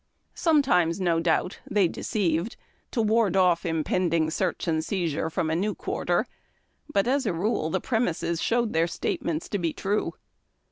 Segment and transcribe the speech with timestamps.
[0.33, 2.55] Sometimes, no doubt, they deceived
[2.89, 6.25] to ward off impending search and seizure from a new quarter,
[6.91, 10.15] but as a rule the premises showed their statements to be true.